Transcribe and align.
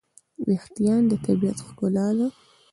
وېښتيان 0.47 1.01
د 1.07 1.13
طبیعت 1.25 1.57
ښکلا 1.67 2.07
ده. 2.17 2.27